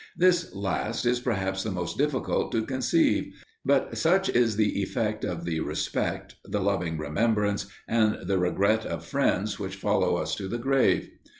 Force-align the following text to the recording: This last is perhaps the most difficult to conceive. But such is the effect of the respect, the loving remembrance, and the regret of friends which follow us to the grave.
This 0.17 0.55
last 0.55 1.05
is 1.05 1.19
perhaps 1.19 1.61
the 1.61 1.69
most 1.69 1.95
difficult 1.95 2.51
to 2.53 2.65
conceive. 2.65 3.35
But 3.63 3.95
such 3.99 4.29
is 4.29 4.55
the 4.55 4.81
effect 4.81 5.23
of 5.23 5.45
the 5.45 5.59
respect, 5.59 6.37
the 6.43 6.59
loving 6.59 6.97
remembrance, 6.97 7.67
and 7.87 8.17
the 8.27 8.39
regret 8.39 8.83
of 8.83 9.05
friends 9.05 9.59
which 9.59 9.75
follow 9.75 10.15
us 10.15 10.33
to 10.37 10.47
the 10.47 10.57
grave. 10.57 11.07